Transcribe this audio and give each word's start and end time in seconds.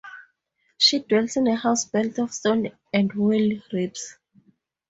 She 0.79 0.97
dwells 1.03 1.37
in 1.37 1.45
a 1.45 1.55
house 1.55 1.85
built 1.85 2.17
of 2.17 2.33
stone 2.33 2.71
and 2.91 3.13
whale-ribs. 3.13 4.17